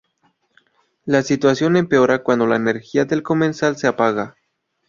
La 1.05 1.21
situación 1.21 1.77
empeora 1.77 2.23
cuando 2.23 2.47
la 2.47 2.55
energía 2.55 3.05
del 3.05 3.21
comensal 3.21 3.77
se 3.77 3.85
apaga. 3.85 4.35